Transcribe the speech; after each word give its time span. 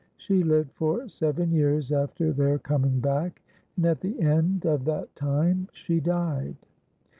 She 0.17 0.41
lived 0.43 0.71
for 0.71 1.07
seven 1.09 1.51
years 1.51 1.91
after 1.91 2.33
their 2.33 2.57
coming 2.57 2.99
back, 3.01 3.43
and 3.77 3.85
at 3.85 4.01
the 4.01 4.19
end 4.19 4.65
of 4.65 4.83
that 4.85 5.15
time 5.15 5.67
she 5.73 5.99
died. 5.99 6.55